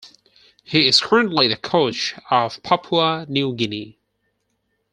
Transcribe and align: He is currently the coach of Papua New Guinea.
He 0.63 0.87
is 0.87 0.99
currently 0.99 1.47
the 1.47 1.55
coach 1.57 2.15
of 2.31 2.63
Papua 2.63 3.27
New 3.29 3.53
Guinea. 3.53 3.99